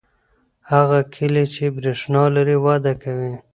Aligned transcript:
هغه 0.71 0.99
کلی 1.15 1.45
چې 1.55 1.63
برېښنا 1.77 2.23
لري 2.35 2.57
وده 2.65 2.93
کوي. 3.03 3.33